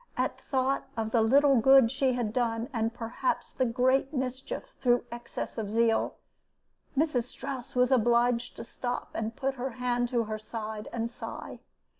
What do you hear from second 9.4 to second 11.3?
her hand to her side, and